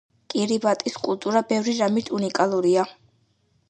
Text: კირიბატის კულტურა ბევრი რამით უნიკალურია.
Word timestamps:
კირიბატის 0.33 0.95
კულტურა 1.03 1.45
ბევრი 1.53 1.79
რამით 1.83 2.13
უნიკალურია. 2.21 2.93